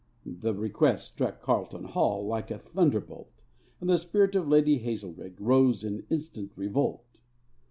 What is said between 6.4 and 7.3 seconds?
revolt.